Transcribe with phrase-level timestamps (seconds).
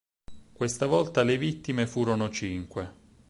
[0.51, 2.93] Questa volta le vittime furono cinque.